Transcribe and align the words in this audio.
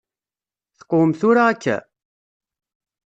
Teqwem 0.77 1.11
tura 1.19 1.43
akka? 1.51 1.77